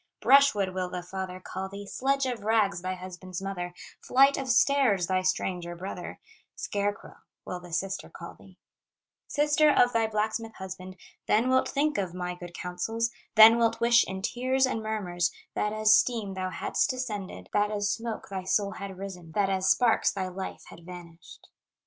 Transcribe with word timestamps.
'Brush 0.19 0.55
wood,' 0.55 0.73
will 0.73 0.89
the 0.89 1.03
father 1.03 1.39
call 1.39 1.69
thee, 1.69 1.85
'Sledge 1.85 2.25
of 2.25 2.39
Rags,' 2.41 2.81
thy 2.81 2.95
husband's 2.95 3.39
mother, 3.39 3.71
'Flight 4.01 4.35
of 4.35 4.47
Stairs,' 4.49 5.05
thy 5.05 5.21
stranger 5.21 5.75
brother, 5.75 6.19
'Scare 6.55 6.91
crow,' 6.91 7.19
will 7.45 7.59
the 7.59 7.71
sister 7.71 8.09
call 8.09 8.33
thee, 8.33 8.57
Sister 9.27 9.69
of 9.69 9.93
thy 9.93 10.07
blacksmith 10.07 10.55
husband; 10.55 10.95
Then 11.27 11.49
wilt 11.51 11.69
think 11.69 11.99
of 11.99 12.15
my 12.15 12.33
good 12.33 12.55
counsels, 12.55 13.11
Then 13.35 13.59
wilt 13.59 13.79
wish 13.79 14.03
in 14.03 14.23
tears 14.23 14.65
and 14.65 14.81
murmurs, 14.81 15.31
That 15.53 15.71
as 15.71 15.93
steam 15.93 16.33
thou 16.33 16.49
hadst 16.49 16.91
ascended, 16.93 17.49
That 17.53 17.69
as 17.69 17.91
smoke 17.91 18.27
thy 18.27 18.45
soul 18.45 18.71
had 18.71 18.97
risen, 18.97 19.33
That 19.33 19.51
as 19.51 19.69
sparks 19.69 20.11
thy 20.11 20.29
life 20.29 20.63
had 20.69 20.83
vanished. 20.83 21.47